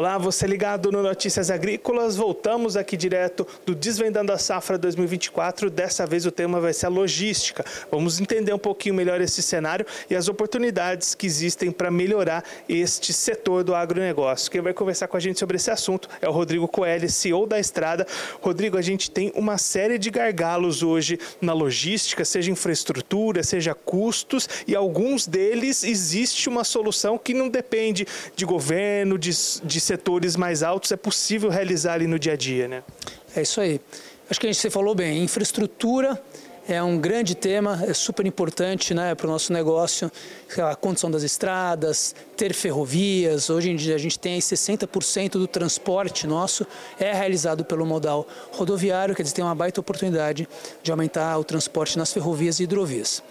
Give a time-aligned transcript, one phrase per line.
[0.00, 2.16] Olá, você ligado no Notícias Agrícolas.
[2.16, 5.68] Voltamos aqui direto do Desvendando a Safra 2024.
[5.68, 7.62] Dessa vez o tema vai ser a logística.
[7.90, 13.12] Vamos entender um pouquinho melhor esse cenário e as oportunidades que existem para melhorar este
[13.12, 14.50] setor do agronegócio.
[14.50, 17.60] Quem vai conversar com a gente sobre esse assunto é o Rodrigo Coelho, CEO da
[17.60, 18.06] Estrada.
[18.40, 24.48] Rodrigo, a gente tem uma série de gargalos hoje na logística, seja infraestrutura, seja custos,
[24.66, 29.32] e alguns deles existe uma solução que não depende de governo, de,
[29.62, 32.84] de setores mais altos é possível realizar ali no dia a dia, né?
[33.34, 33.80] É isso aí.
[34.30, 36.20] Acho que a gente, você falou bem, infraestrutura
[36.74, 40.10] é um grande tema, é super importante né, para o nosso negócio,
[40.58, 43.50] a condição das estradas, ter ferrovias.
[43.50, 46.66] Hoje em dia a gente tem 60% do transporte nosso
[46.98, 50.48] é realizado pelo modal rodoviário, quer dizer, tem uma baita oportunidade
[50.82, 53.22] de aumentar o transporte nas ferrovias e hidrovias.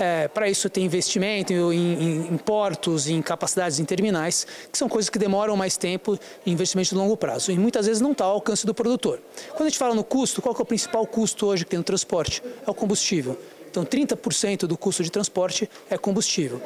[0.00, 4.88] É, Para isso tem investimento em, em, em, portos, em capacidades em terminais, que são
[4.88, 7.52] coisas que demoram mais tempo e investimento de longo prazo.
[7.52, 9.20] E muitas vezes não está ao alcance do produtor.
[9.50, 11.84] Quando a gente fala no custo, qual é o principal custo hoje que tem no
[11.84, 12.42] transporte?
[12.66, 13.38] É o combustível.
[13.70, 16.60] Então, 30% do custo de transporte é combustível.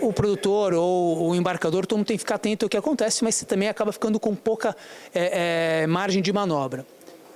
[0.00, 3.34] O produtor ou o embarcador, todo mundo tem que ficar atento ao que acontece, mas
[3.34, 4.74] você também acaba ficando com pouca
[5.14, 6.86] é, é, margem de manobra.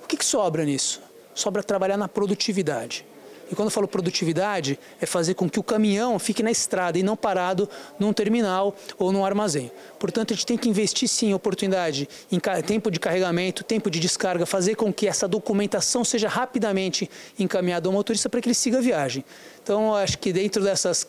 [0.03, 1.03] O que, que sobra nisso?
[1.35, 3.05] Sobra trabalhar na produtividade.
[3.50, 7.03] E quando eu falo produtividade, é fazer com que o caminhão fique na estrada e
[7.03, 9.70] não parado num terminal ou num armazém.
[9.98, 14.01] Portanto, a gente tem que investir sim em oportunidade, em tempo de carregamento, tempo de
[14.01, 18.78] descarga, fazer com que essa documentação seja rapidamente encaminhada ao motorista para que ele siga
[18.78, 19.25] a viagem.
[19.62, 21.06] Então, acho que dentro dessas,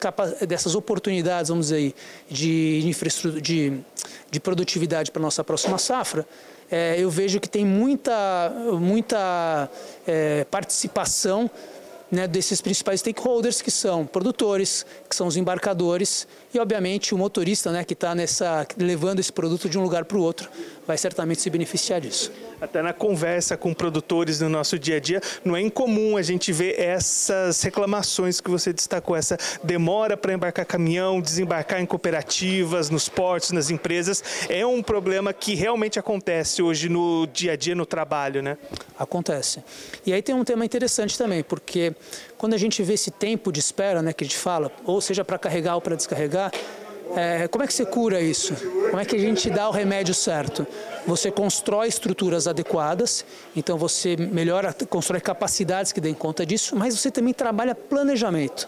[0.47, 1.93] dessas oportunidades, vamos dizer,
[2.29, 3.73] de, infraestrutura, de,
[4.31, 6.25] de produtividade para a nossa próxima safra,
[6.71, 9.69] é, eu vejo que tem muita, muita
[10.07, 11.49] é, participação
[12.11, 17.71] né, desses principais stakeholders, que são produtores, que são os embarcadores e, obviamente, o motorista
[17.71, 18.13] né, que está
[18.77, 20.49] levando esse produto de um lugar para o outro
[20.87, 22.31] vai certamente se beneficiar disso.
[22.59, 26.51] Até na conversa com produtores no nosso dia a dia, não é incomum a gente
[26.51, 33.09] ver essas reclamações que você destacou, essa demora para embarcar caminhão, desembarcar em cooperativas, nos
[33.09, 34.23] portos, nas empresas.
[34.49, 38.57] É um problema que realmente acontece hoje no dia a dia, no trabalho, né?
[38.97, 39.63] Acontece.
[40.05, 41.93] E aí tem um tema interessante também, porque
[42.37, 45.25] quando a gente vê esse tempo de espera, né, que a gente fala, ou seja
[45.25, 46.51] para carregar ou para descarregar,
[47.15, 48.53] é, como é que você cura isso?
[48.89, 50.65] Como é que a gente dá o remédio certo?
[51.05, 57.11] Você constrói estruturas adequadas, então você melhora, constrói capacidades que deem conta disso, mas você
[57.11, 58.67] também trabalha planejamento.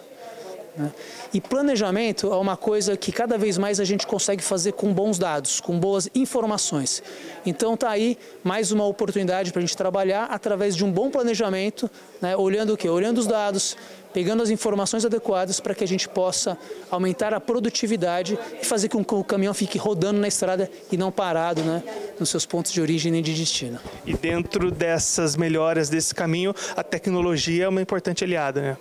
[0.78, 0.92] Né?
[1.34, 5.18] E planejamento é uma coisa que cada vez mais a gente consegue fazer com bons
[5.18, 7.02] dados, com boas informações.
[7.44, 11.90] Então está aí mais uma oportunidade para a gente trabalhar através de um bom planejamento,
[12.22, 12.36] né?
[12.36, 12.88] olhando o quê?
[12.88, 13.76] Olhando os dados,
[14.12, 16.56] pegando as informações adequadas para que a gente possa
[16.90, 21.10] aumentar a produtividade e fazer com que o caminhão fique rodando na estrada e não
[21.10, 21.82] parado né,
[22.18, 23.78] nos seus pontos de origem e de destino.
[24.06, 28.76] E dentro dessas melhoras desse caminho, a tecnologia é uma importante aliada, né?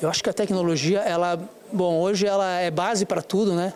[0.00, 1.40] Eu acho que a tecnologia, ela,
[1.72, 3.72] bom, hoje ela é base para tudo, né?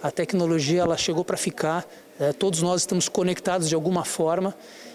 [0.00, 1.84] A tecnologia ela chegou para ficar.
[2.20, 4.54] É, todos nós estamos conectados de alguma forma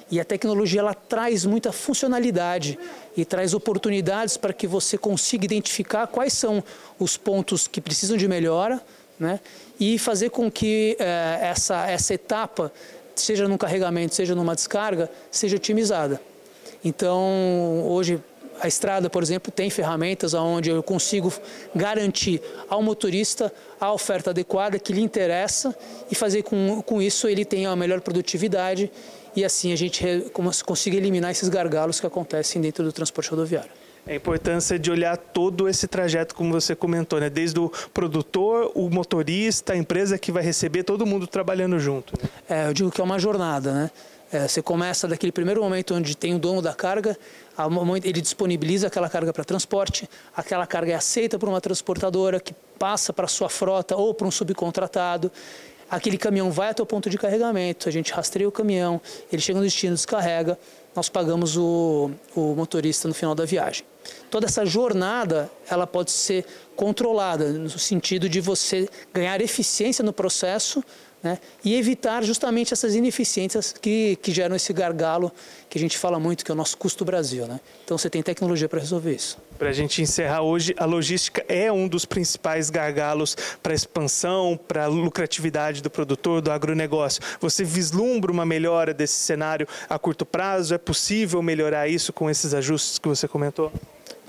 [0.10, 2.80] e a tecnologia ela traz muita funcionalidade
[3.16, 6.64] e traz oportunidades para que você consiga identificar quais são
[6.98, 8.82] os pontos que precisam de melhora,
[9.20, 9.42] né?
[9.78, 12.72] E fazer com que é, essa essa etapa,
[13.16, 16.22] seja num carregamento, seja numa descarga, seja otimizada.
[16.86, 18.24] Então, hoje,
[18.62, 21.32] a estrada, por exemplo, tem ferramentas onde eu consigo
[21.74, 25.76] garantir ao motorista a oferta adequada que lhe interessa
[26.12, 28.92] e fazer com, com isso ele tenha a melhor produtividade
[29.36, 30.04] e assim a gente
[30.66, 33.72] consiga eliminar esses gargalos que acontecem dentro do transporte rodoviário.
[34.08, 37.30] A importância de olhar todo esse trajeto, como você comentou, né?
[37.30, 42.14] desde o produtor, o motorista, a empresa que vai receber, todo mundo trabalhando junto.
[42.20, 42.30] Né?
[42.50, 43.92] É, eu digo que é uma jornada, né?
[44.32, 47.18] É, você começa daquele primeiro momento onde tem o dono da carga,
[48.04, 53.12] ele disponibiliza aquela carga para transporte, aquela carga é aceita por uma transportadora que passa
[53.12, 55.32] para a sua frota ou para um subcontratado.
[55.90, 59.58] Aquele caminhão vai até o ponto de carregamento, a gente rastreia o caminhão, ele chega
[59.58, 60.60] no destino, descarrega,
[60.96, 63.84] nós pagamos o, o motorista no final da viagem.
[64.30, 66.46] Toda essa jornada ela pode ser
[66.76, 70.84] controlada no sentido de você ganhar eficiência no processo
[71.22, 71.38] né?
[71.64, 75.32] e evitar justamente essas ineficiências que, que geram esse gargalo
[75.70, 77.46] que a gente fala muito, que é o nosso custo Brasil.
[77.46, 77.60] Né?
[77.84, 79.38] Então você tem tecnologia para resolver isso.
[79.58, 84.58] Para a gente encerrar hoje, a logística é um dos principais gargalos para a expansão,
[84.68, 87.22] para a lucratividade do produtor, do agronegócio.
[87.42, 90.74] Você vislumbra uma melhora desse cenário a curto prazo?
[90.74, 93.72] É possível melhorar isso com esses ajustes que você comentou?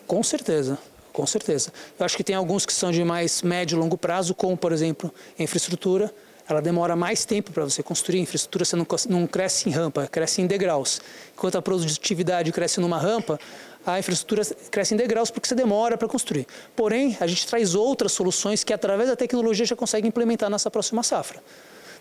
[0.07, 0.77] Com certeza.
[1.13, 1.73] Com certeza.
[1.99, 4.73] Eu acho que tem alguns que são de mais médio e longo prazo, como, por
[4.73, 6.13] exemplo, infraestrutura,
[6.51, 8.19] ela demora mais tempo para você construir.
[8.19, 11.01] A infraestrutura você não, não cresce em rampa, cresce em degraus.
[11.33, 13.39] Enquanto a produtividade cresce numa rampa,
[13.87, 16.47] a infraestrutura cresce em degraus porque você demora para construir.
[16.77, 21.03] Porém, a gente traz outras soluções que, através da tecnologia, já consegue implementar nessa próxima
[21.03, 21.41] safra.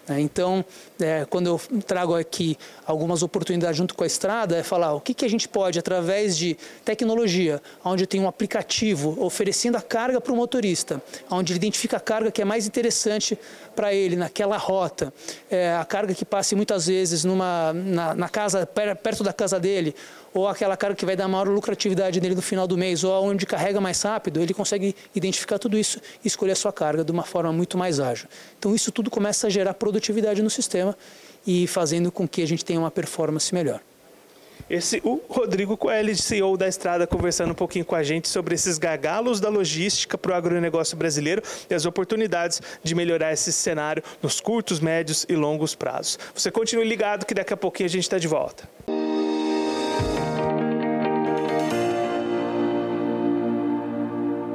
[0.09, 0.19] Né?
[0.19, 0.65] Então,
[0.99, 5.13] é, quando eu trago aqui algumas oportunidades junto com a estrada, é falar o que,
[5.13, 10.33] que a gente pode, através de tecnologia, onde tem um aplicativo oferecendo a carga para
[10.33, 13.37] o motorista, onde ele identifica a carga que é mais interessante
[13.79, 15.13] para ele naquela rota,
[15.49, 19.95] é, a carga que passe muitas vezes numa, na, na casa, perto da casa dele,
[20.33, 23.45] ou aquela carga que vai dar maior lucratividade nele no final do mês, ou onde
[23.45, 27.23] carrega mais rápido, ele consegue identificar tudo isso e escolher a sua carga de uma
[27.23, 28.27] forma muito mais ágil.
[28.59, 30.93] Então isso tudo começa a gerar produtividade no sistema
[31.47, 33.79] e fazendo com que a gente tenha uma performance melhor.
[34.69, 38.77] Esse o Rodrigo Coelho, CEO da Estrada, conversando um pouquinho com a gente sobre esses
[38.77, 44.39] gargalos da logística para o agronegócio brasileiro e as oportunidades de melhorar esse cenário nos
[44.39, 46.19] curtos, médios e longos prazos.
[46.35, 48.69] Você continue ligado que daqui a pouquinho a gente está de volta.